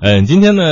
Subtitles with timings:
[0.00, 0.62] 嗯，今天呢，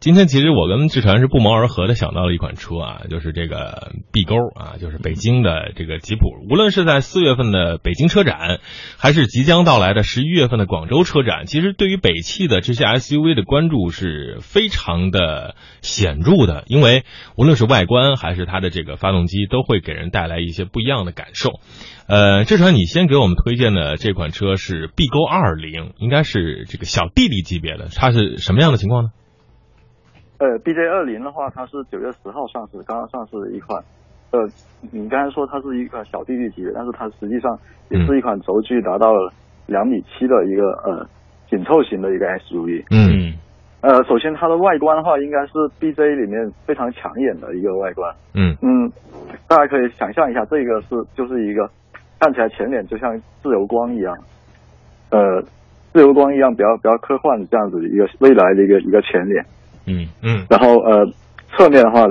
[0.00, 6.30] 今天其实我跟志传是不谋而合的想到了一款车啊，就是这个 B 勾啊，就是北京的这个吉普。
[6.48, 8.60] 无论是在四月份的北京车展，
[8.96, 17.04] 还是即将到来的十一月份的广州车展，其实对于北汽的这些 SUV 的关注是非常的显著的，因为
[17.36, 21.60] 无论是外观还是它的这个发动机，都会给人带来一些不一样的感受。
[22.08, 29.10] 呃，志传，你先给我们推荐的这款车是 B 勾二零，应该是这个小弟弟级别的，它是什么样样的情况呢？
[30.38, 33.82] 呃，BJ 二零的话，它是九月十号上市，刚刚上市的一款。
[34.30, 34.40] 呃，
[34.90, 37.58] 你刚才说它是一款小弟弟级别，但是它实际上
[37.90, 39.32] 也是一款轴距达到了
[39.66, 41.06] 两米七的一个呃
[41.50, 42.84] 紧凑型的一个 SUV。
[42.90, 43.34] 嗯。
[43.82, 48.14] 呃，首先它的外观的话，应该是 BJ 里面非常抢眼的一个外观。
[48.34, 48.90] 嗯嗯，
[49.48, 51.68] 大家可以想象一下，这个是就是一个。
[52.20, 54.16] 看起来前脸就像自由光一样，
[55.10, 55.42] 呃，
[55.92, 59.44] 自由光一样比较比较科幻的这样子一个未来的一个一个前脸，
[59.86, 60.06] 嗯。
[60.22, 61.06] 嗯，然后呃
[61.56, 62.06] 侧面的话，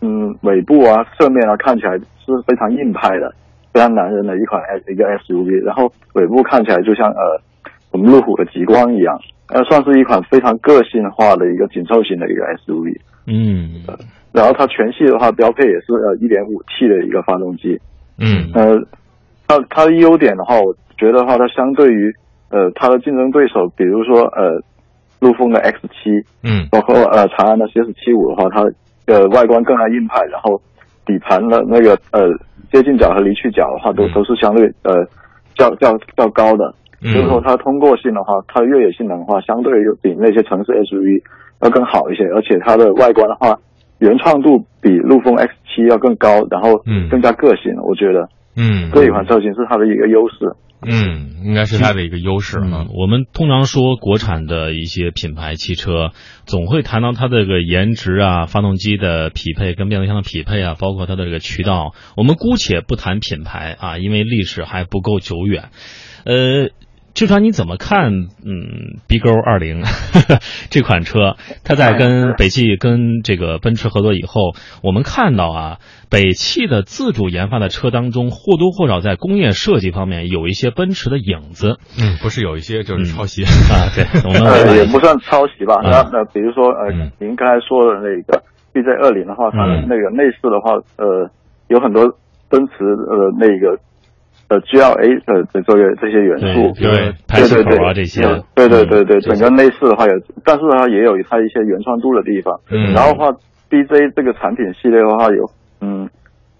[0.00, 3.34] 嗯尾部啊侧面啊看起来是非常硬派的，
[3.72, 7.40] 非常男人的一款 S 一个 SUV，然后尾部看起来就像呃
[7.90, 13.82] 我们路虎的极光一样，呃算是一款非常个性化的一个紧凑型的一个 SUV，嗯，
[14.32, 17.78] 然后它全系的话标配也是呃一点五 T 的一个发动机，
[18.18, 18.50] 嗯。
[18.54, 18.82] 呃。
[19.50, 22.14] 它它的优点的话，我觉得的话，它相对于
[22.50, 24.60] 呃它的竞争对手，比如说呃
[25.20, 26.10] 陆风的 X 七，
[26.42, 28.62] 嗯，包括呃长安的 CS 七五的话，它
[29.06, 30.60] 呃外观更加硬派，然后
[31.04, 32.28] 底盘的那个呃
[32.72, 35.04] 接近角和离去角的话，都都是相对呃
[35.54, 36.72] 较较较高的，
[37.12, 41.22] 所以说它通过性的话，它的越野性能的话，相对又比那些城市 SUV
[41.62, 43.58] 要更好一些，而且它的外观的话，
[43.98, 48.28] 原创度比陆风 X 七要更高，然后更加个性，我觉得。
[48.58, 50.56] 嗯，这一款车型是它的一个优势。
[50.80, 52.86] 嗯，应该是它的一个优势啊。
[52.92, 56.10] 我们通常说国产的一些品牌汽车，
[56.44, 61.94] 总会谈到它的这个颜值啊、发动机的匹配跟变速箱的匹配啊，包括它的这个渠道。
[62.16, 65.70] 我们姑且不谈品牌啊，因为历史还不够久远。
[66.24, 66.70] 呃。
[67.14, 68.12] 志川，你怎么看？
[68.44, 69.82] 嗯，B 勾二零
[70.70, 74.52] 这款车，它在跟北汽、跟这个奔驰合作以后，
[74.84, 75.78] 我们看到啊，
[76.10, 81.78] 北汽的自主研发的车当中，或多或少在工业设计方面有一些奔驰的影子。
[81.98, 83.90] 嗯，不是有一些就是抄袭啊？
[83.96, 85.80] 对， 我们也不算抄袭吧。
[85.82, 88.42] 那那比如说呃，您刚才说的那个
[88.72, 91.28] BJ 二零的话，它的那个内饰的话，呃，
[91.66, 92.06] 有很多
[92.48, 93.76] 奔驰呃那个。
[94.48, 98.22] 呃，GLA 的这这个这些元素，对对对对这些，
[98.54, 100.12] 对对对对，整个内饰的话有，
[100.44, 102.58] 但是它也有它一些原创度的地方。
[102.70, 103.30] 嗯，然后的话
[103.68, 105.44] ，BJ 这个产品系列的话有，
[105.82, 106.08] 嗯，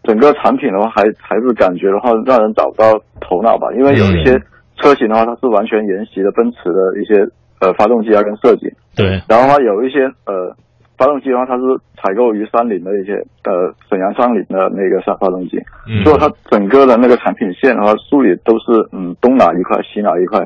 [0.04, 4.38] 整个产品的话还还是感觉的话让人找不到头脑吧，因为有一些
[4.77, 7.25] 车型的话它是完全沿袭了奔驰的一些
[7.60, 8.69] 呃发动机啊跟设计。
[8.94, 10.54] 对，然后的话有一些呃。
[10.98, 11.62] 发动机的话，它是
[11.97, 13.14] 采购于三菱的一些
[13.44, 15.56] 呃沈阳三菱的那个发发动机，
[16.03, 20.41] 所以它整个的那个产品线的话，梳理都是嗯东哪一块西哪一块，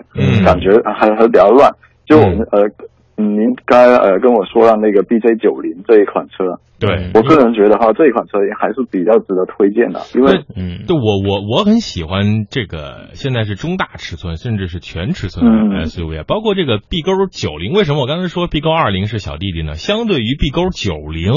[0.44, 1.72] 感觉还还比较乱。
[2.06, 2.70] 就我们呃。
[3.16, 17.72] 嗯，您刚才呃跟我说了那个 BJ 九零这一款车，对我个人觉得哈，这一款车还是比较值得推荐的，因为嗯，对我我我很喜欢这个现在是中大尺寸甚至是全尺寸的 SUV，包括这个 B 勾九零。
[17.72, 19.74] 为什么我刚才说 B 勾二零是小弟弟呢？
[19.74, 21.32] 相对于 B 勾九零，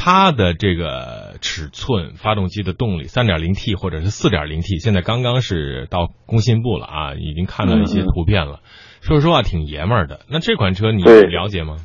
[0.00, 8.60] 它的这个尺寸、发动机的动力，三点零 T 或者是四点零 T，现在刚刚是到工信部了啊，已经看到一些图片了。
[9.02, 10.20] 说实话，挺爷们儿的。
[10.30, 11.76] 那这款车你了解吗？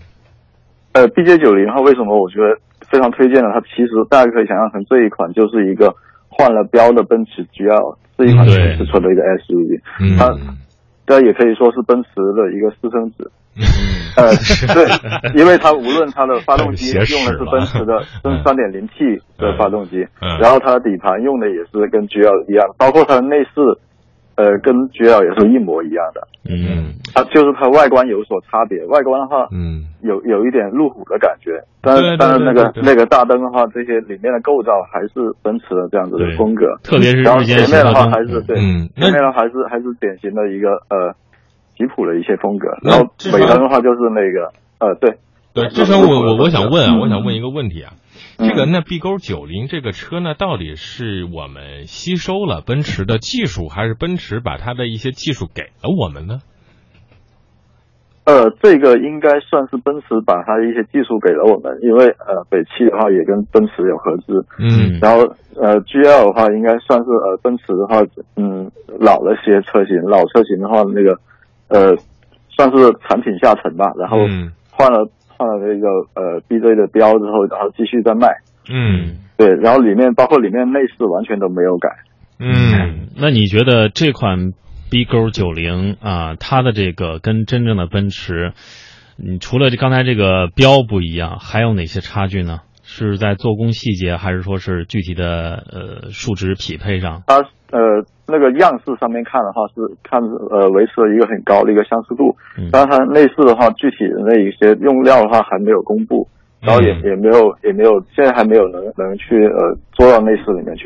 [0.93, 3.49] 呃，B J 九零号，为什么我觉得非常推荐呢？
[3.51, 5.95] 它其实大家可以想象成这一款就是一个
[6.29, 10.17] 换了标的奔驰 G L，这一款全尺寸的一个 S U V。
[10.17, 10.29] 它，
[11.07, 13.31] 这也可以说是奔驰的一个私生子。
[14.15, 14.29] 呃，
[14.73, 20.05] 对，因为它无论它的发动机用的是奔驰的真三点零 T 的发动机，
[20.39, 23.77] 然后它的底盘用的也是跟 G L 一样，包括它的内饰。
[24.35, 41.13] 呃，跟 GL 也是一模一样的，嗯，它就是它外观有所差别，外观的话，嗯，有有一点路虎的感觉，但是但是那个那个大灯的话，这些里面的构造还是奔驰的这样子的风格，特别是然后前面的话还是对，嗯，前面的还是还是典型的一个呃
[41.83, 45.17] 吉普的一些风格，然后尾灯的话就是那个呃对，
[45.53, 47.93] 对，之前我我我想问啊，我想问一个问题啊。
[48.37, 56.39] 这个那 B 勾九零这个车呢，到底是我们吸收了奔驰的技术，还是奔驰把它的一些技术给了我们呢？
[58.25, 68.01] 呃，这个应该算是奔驰把它的一些技术给了我们，因为呃，北汽的话也跟奔驰有合资，嗯，然后呃，GL 的话应该算是呃，奔驰的话，
[68.37, 71.19] 嗯，老了些车型，老车型的话，那个
[71.73, 71.97] 呃，
[72.55, 74.19] 算是产品下沉吧，然后
[74.69, 78.27] 换了换了那个呃 BJ 的标之后，然后继续再卖。
[78.69, 81.89] 嗯，对，然后里面包括里面内饰完全都没有改。
[82.39, 84.53] 嗯，那你觉得这款
[84.91, 88.53] B 勾九零啊，它的这个跟真正的奔驰，
[89.17, 92.59] 你除了这刚才这个标不一样，还有哪些差距呢？
[92.95, 97.23] 是在做工细节，还是说是具体的呃数值匹配上？
[97.25, 97.37] 它
[97.73, 102.37] 呃那个样式上面看的话是看呃维持了一个很高的一个相似度，
[102.71, 106.29] 当然它内饰的话，具体的那一些用料的话还没有公布，
[106.61, 110.85] 然后也也没有也没有现在还没有能能去呃做到内饰里面去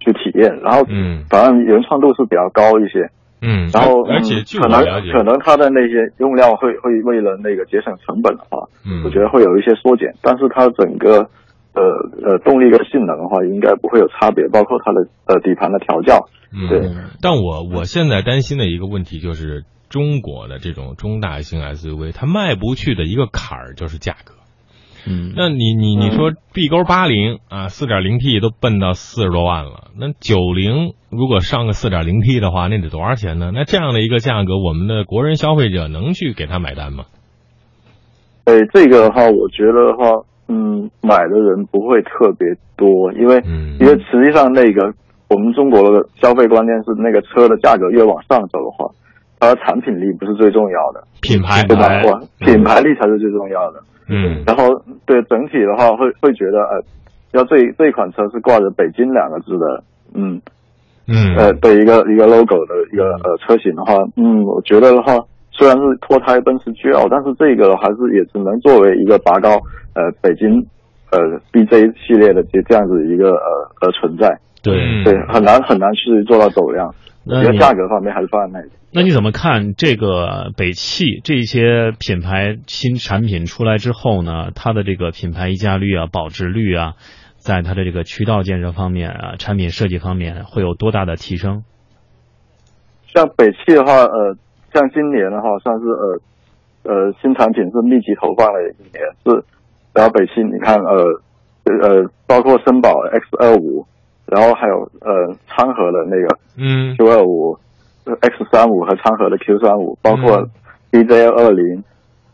[0.00, 3.08] 去体验，然后嗯，反正原创度是比较高一些，
[3.40, 11.28] 嗯，然后而且据我可能了解，可能它的那些用料会会为了那个节省成本的话，嗯，我觉得会有一些缩减，但是它整个
[11.74, 11.82] 呃
[12.24, 16.28] 呃动力跟性能的话，应该不会有差别，包括它的呃底盘的调教。
[16.52, 16.80] 嗯，对。
[17.20, 24.34] 但我我现在担心的一个问题就是，中国的这种中大型 SUV，它迈不去的一个坎儿就是价格。
[25.06, 33.50] 嗯，那你你你说 B 勾八零啊，四点零 T 都奔到四十多万了，那九零如果上个四点零 T 的话，那得多少钱呢？
[33.54, 37.04] 那这样的一个价格，我们的国人消费者能去给他买单吗？
[38.44, 44.94] 哎这个的话，我觉得的话，嗯，买的人不会特别多，因为、嗯因为实际上那个
[45.28, 48.90] 我们中国的消费观念是，那个车的价格越往上走的话，
[49.40, 51.62] 它的产品力不是最重要的，品牌
[52.40, 53.80] 品牌力才是最重要的。
[54.10, 56.82] 嗯然后对整体的话，会会觉得呃，
[57.32, 60.40] 要这这款车是挂着北京两个字的，嗯
[61.06, 65.12] 嗯呃的一个一个 logo 的一个呃车型的话，嗯，我觉得的话，
[65.52, 69.60] 虽然是脱胎奔驰 GL，但是这个还是也只能作为一个拔高
[69.94, 70.64] 呃北京
[71.10, 71.18] 呃
[71.52, 74.74] BJ 系列的这这样子一个呃呃存在，对。
[74.74, 76.94] 嗯对，很难很难去做到走量。
[77.28, 78.70] 我那你觉得价格方面还是放在那里。
[78.90, 84.50] 那你怎么看这个北汽这些品牌新产品出来之后呢？
[84.54, 86.94] 它的这个品牌溢价率啊、保值率啊，
[87.36, 91.64] 在它的这个渠道建设方面啊、产品设计方面会有多大的提升？
[93.14, 94.36] 像北汽的话，呃，
[94.72, 96.20] 像今年的话，算是呃
[96.84, 99.44] 呃新产品是密集投放了一年，是，
[99.92, 101.20] 然后北汽你看呃
[101.82, 103.86] 呃包括绅宝 X 二五，
[104.30, 106.96] 然后还有呃昌河的那个嗯。
[106.96, 107.58] Q 二五、
[108.04, 110.50] X 三五和昌河的 Q 三五，包括嗯。
[110.90, 111.82] BJ 二零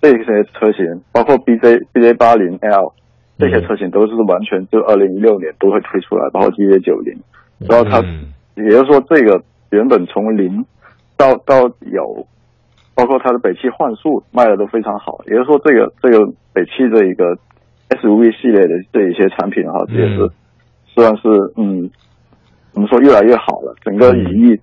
[0.00, 2.92] 这些车型，包括 BJ BJ 八零 L
[3.38, 7.18] 这些车型都是完全就二零一六年都会推出来，包括 BJ 九零，
[7.58, 8.32] 然后它嗯。
[8.56, 10.64] 也就是说，这个原本从零
[11.16, 12.24] 到到有，
[12.94, 15.20] 包括它的北汽幻速卖的都非常好。
[15.26, 17.36] 也就是说，这个这个北汽这一个
[17.88, 20.30] SUV 系列的这一些产品哈，也是
[20.94, 21.22] 算是
[21.56, 21.90] 嗯，
[22.72, 23.74] 怎么说越来越好了。
[23.84, 24.60] 整个羽翼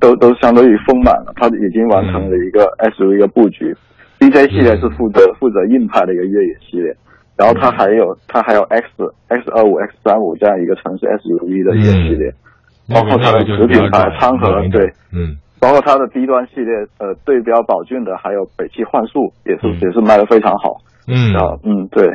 [0.00, 3.74] 都都相当于丰满了，它已经完成了一个 SUV 的布局。
[4.18, 6.94] DJ 系列是负责负责硬派的一个越野系列，
[7.36, 8.86] 然后它还有它还有 X
[9.28, 12.32] X 二五 X 三五这样一个城市 SUV 的一个系列。
[12.88, 20.76] 包括它的子品牌昌河，对，嗯，包括它的低端系列，呃，对标宝骏的，还有北汽幻速，也是、嗯也是卖的非常好。
[21.08, 22.06] 嗯啊，嗯，对。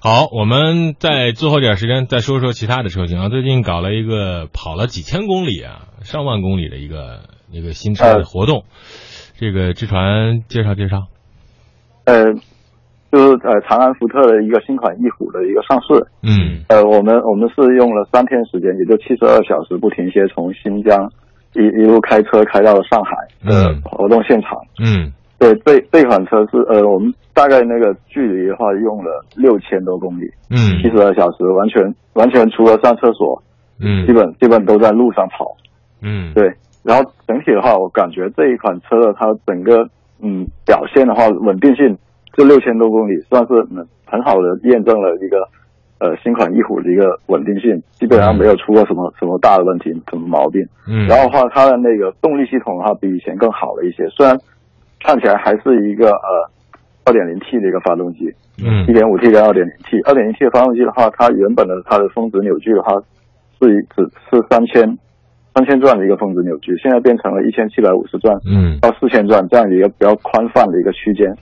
[0.00, 3.28] 好，我们在最后点时间再说说其他的车型啊。
[3.28, 7.20] 最近搞了一个跑了几千公里啊，上万公里的一个
[7.50, 8.64] 一个新车的活动，
[9.38, 11.06] 这个志传介绍介绍。
[12.04, 12.34] 呃，
[13.12, 16.06] 就是呃长安福特的一个新款翼虎的一个上市。
[16.22, 21.12] 嗯呃，我们我们是用了三天时间，也就七十二小时不停歇，从新疆
[21.54, 23.14] 一一路开车开到了上海
[23.48, 24.50] 的嗯活动现场。
[24.82, 31.82] 嗯对，这这款车是呃，我们大概那个距离的话用了六千多公里，嗯七嗯十二小时，完全
[32.12, 33.42] 完全除了上厕所，
[33.80, 35.56] 嗯基本基本都在路上跑。
[36.00, 36.44] 嗯对，
[36.84, 39.88] 然后整体的话，我感觉这一款车的它整个
[40.22, 41.98] 嗯表现的话，稳定性
[42.34, 45.48] 这六千多公里算是嗯很好的验证了一个
[45.98, 50.64] 呃新款翼虎的一个稳定性，基本上没有出过什么什么大的问题，什么毛病。
[50.86, 54.38] 嗯，然后的话，它的那个动力系统的话，比以前更好了一些，虽然
[55.04, 56.50] 看起来还是一个呃
[57.04, 58.32] 二点零 T 的一个发动机，
[58.64, 58.86] 嗯。
[58.86, 62.94] 一点五 T 跟二点零 T，二点零 T 的发动机的话，它原本的它的峰值扭矩的话
[63.60, 64.98] 是一只是三千
[65.54, 68.78] 三千转的一个峰值扭矩，现在变成了一千七百五十转嗯。
[68.80, 71.34] 到四千转这样一个比较宽泛的一个区间。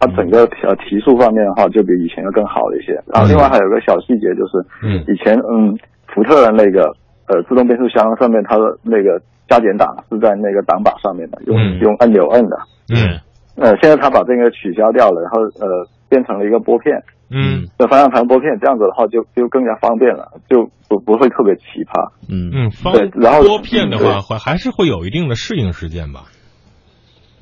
[0.00, 2.92] 它整个呃提速方面的话，就比以前要更好了一些。
[3.06, 4.98] 然后另外还有个小细节就是，嗯。
[5.06, 5.78] 以前嗯
[6.08, 6.92] 福特的那个
[7.32, 11.78] 呃自动变速箱上面它的那个加减档是在那个档把上面的，用、嗯。
[11.80, 12.56] 用按钮摁的。
[12.92, 13.18] 嗯。
[13.56, 17.64] 呃，现在它把这个取消掉了，然后呃变成了一个拨片，嗯。
[17.78, 22.12] 的方向盘拨片，这样子的话就就更加方便了，就不不会特别奇葩。
[22.28, 22.52] 嗯。
[22.52, 26.24] 嗯，方对然后拨片的话，会还是会有一定的适应时间吧？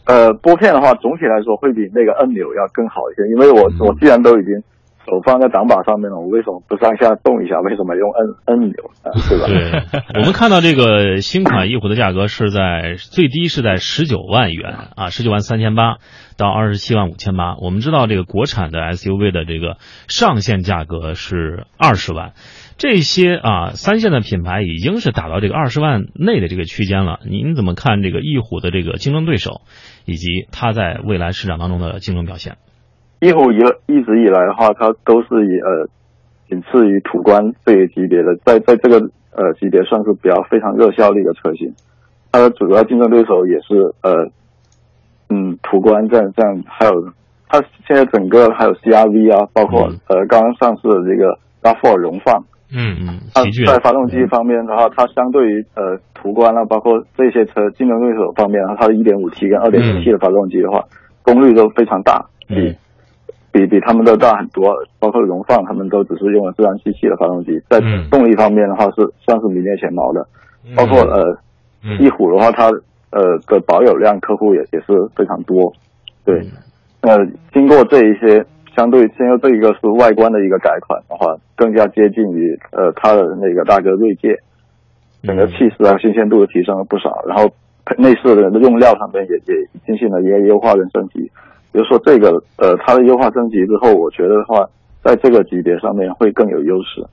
[0.06, 4.60] 呃，拨片的话，总体来说会比那个按钮要更好一些，因为我我既然都已经
[5.06, 7.60] 手放在挡把上面了，我为什么不上下动一下？
[7.60, 8.90] 为什么用摁摁钮？
[9.28, 9.46] 对吧？
[9.46, 15.96] 对，我们看到这个新款翼虎的价格是在最低是在十九万元啊，十九万三千八
[16.36, 17.56] 到二十七万五千八。
[17.56, 22.34] 我们知道这个国产的 SUV 的这个上限价格是二十万。
[22.76, 27.20] 这些啊，三线的品牌已经是打到这个二十万内的这个区间了。
[27.28, 29.62] 您怎么看这个翼虎的这个竞争对手，
[30.04, 32.56] 以及它在未来市场当中的竞争表现？
[33.20, 35.86] 翼虎一一直以来的话，它都是以呃
[36.48, 38.98] 仅次于途观这一级别的，在在这个
[39.32, 41.72] 呃级别算是比较非常热销的一个车型。
[42.32, 44.26] 它的主要竞争对手也是呃
[45.28, 46.92] 嗯途观这样这样，还有
[47.48, 52.44] 它现在整个还有 CRV 啊，包括呃刚刚上市的这个 RAV4 荣放。
[52.72, 60.84] 嗯嗯，它在发动机方面的话，它相对于呃途观啊，包括这些车竞争对手方面，它的 1.5T 跟 2.0T 的发动机的话，
[61.22, 62.54] 功率都非常大，比
[63.52, 64.74] 比比他们都大很多。
[64.98, 67.80] 包括荣放，他们都只是用了自然吸气的发动机，在
[68.10, 70.26] 动力方面的话是算是名列前茅的。
[70.76, 71.36] 包括呃
[71.98, 72.70] 翼虎的话，它
[73.10, 75.72] 呃的保有量客户也也是非常多。
[76.24, 76.42] 对，
[77.00, 78.44] 呃经过这一些。
[78.76, 84.38] 相对，现在这一个是外观的一个改款的话，更加接近于呃它的那个大哥锐界，
[85.24, 87.50] 整个气势啊新鲜度提升了不少，然后
[87.98, 91.28] 内饰的用料上面也也进行了一个优化跟升级。
[91.72, 94.68] 比如说这个呃它的优化升级之后，我觉得的话，
[95.02, 97.06] 在这个级别上面会更有优势。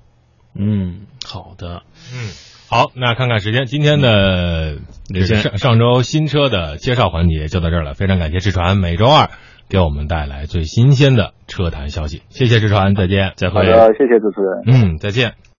[0.60, 1.84] 嗯，好的，
[2.14, 2.32] 嗯，
[2.70, 4.78] 好，那看看时间，今天的
[5.26, 9.30] 上上周新车的介绍环节就到这儿了，非常感谢志传每周二。
[9.70, 13.56] 给我们带来最新鲜的车坛消息，谢谢志传，再见，再会。
[13.56, 14.94] 好的，谢谢主持人。
[14.94, 15.34] 嗯，再见。